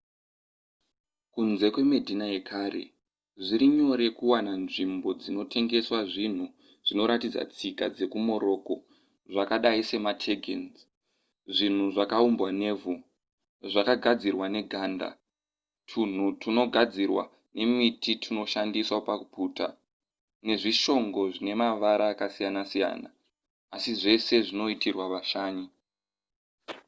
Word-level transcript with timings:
kunze 1.33 1.65
kwemedina 1.73 2.25
yekare 2.33 2.83
zviri 3.45 3.65
nyore 3.77 4.07
kuwana 4.17 4.53
nzvimbo 4.63 5.09
dzinotengeswa 5.21 5.99
zvinhu 6.11 6.45
zvinoratidza 6.87 7.41
tsika 7.53 7.85
dzekumorocco 7.95 8.75
zvakadai 9.31 9.81
sematagines 9.89 10.75
zvinhu 11.55 11.85
zvakaumbwa 11.95 12.49
nevhu 12.61 12.93
zvakagadzirwa 13.71 14.45
neganda 14.55 15.09
tunhu 15.89 16.25
tunogadzirwa 16.41 17.23
nemiti 17.55 18.11
tunoshandiswa 18.23 18.97
pakuputa 19.07 19.67
nezvishongo 20.45 21.21
zvine 21.33 21.53
mavara 21.61 22.05
akasiyana-siyana 22.13 23.09
asi 23.75 23.91
zvese 24.01 24.33
zvinoitirwa 24.45 25.05
vashanyi 25.13 25.67